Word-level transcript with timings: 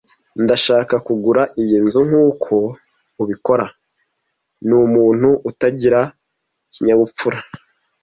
Ndashaka 0.43 0.95
kugura 1.05 1.41
iyi 1.61 1.77
nzu 1.85 2.01
nkuko 2.07 2.53
ubikora. 3.21 3.65
Ni 4.67 4.73
umuntu 4.85 5.29
utagira 5.49 5.99
ikinyabupfura. 6.67 7.39